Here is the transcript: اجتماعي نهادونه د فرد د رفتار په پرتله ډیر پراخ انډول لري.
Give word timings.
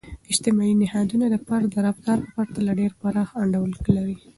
اجتماعي 0.31 0.73
نهادونه 0.81 1.25
د 1.29 1.35
فرد 1.45 1.65
د 1.73 1.75
رفتار 1.87 2.17
په 2.23 2.29
پرتله 2.35 2.71
ډیر 2.79 2.91
پراخ 3.01 3.29
انډول 3.41 3.71
لري. 3.97 4.15